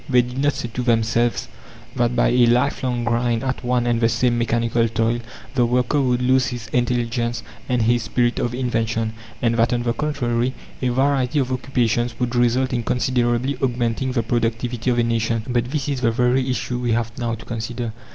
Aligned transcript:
They 0.09 0.23
did 0.23 0.39
not 0.39 0.53
say 0.53 0.67
to 0.73 0.81
themselves 0.81 1.47
that 1.95 2.15
by 2.15 2.29
a 2.29 2.47
lifelong 2.47 3.03
grind 3.03 3.43
at 3.43 3.63
one 3.63 3.85
and 3.85 4.01
the 4.01 4.09
same 4.09 4.35
mechanical 4.35 4.87
toil 4.87 5.19
the 5.53 5.63
worker 5.63 6.01
would 6.01 6.23
lose 6.23 6.47
his 6.47 6.65
intelligence 6.69 7.43
and 7.69 7.83
his 7.83 8.01
spirit 8.01 8.39
of 8.39 8.55
invention, 8.55 9.13
and 9.43 9.53
that, 9.57 9.73
on 9.73 9.83
the 9.83 9.93
contrary, 9.93 10.55
a 10.81 10.89
variety 10.89 11.37
of 11.37 11.51
occupations 11.51 12.19
would 12.19 12.33
result 12.33 12.73
in 12.73 12.81
considerably 12.81 13.57
augmenting 13.61 14.13
the 14.13 14.23
productivity 14.23 14.89
of 14.89 14.97
a 14.97 15.03
nation. 15.03 15.43
But 15.47 15.65
this 15.69 15.87
is 15.87 16.01
the 16.01 16.09
very 16.09 16.49
issue 16.49 16.79
we 16.79 16.93
have 16.93 17.15
now 17.19 17.35
to 17.35 17.45
consider. 17.45 17.93